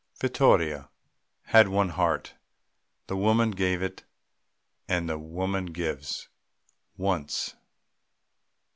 Vittoria 0.19 0.89
had 1.43 1.67
one 1.67 1.89
heart. 1.89 2.33
The 3.05 3.15
woman 3.15 3.51
gave 3.51 3.83
it, 3.83 4.03
and 4.87 5.07
the 5.07 5.19
woman 5.19 5.67
gives 5.67 6.27
Once. 6.97 7.55